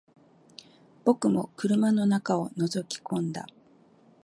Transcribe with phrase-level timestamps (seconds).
[1.05, 3.45] 僕も車の中を覗き込んだ